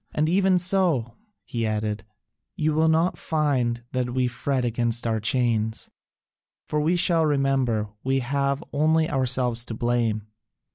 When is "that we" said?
3.91-4.27